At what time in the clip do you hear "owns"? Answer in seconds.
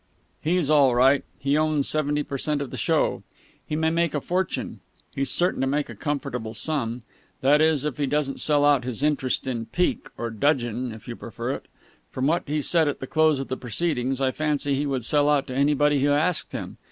1.55-1.87